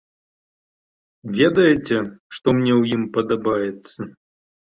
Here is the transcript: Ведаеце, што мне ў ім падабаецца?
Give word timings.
Ведаеце, 1.37 1.97
што 2.37 2.47
мне 2.61 2.73
ў 2.79 2.83
ім 2.97 3.03
падабаецца? 3.19 3.99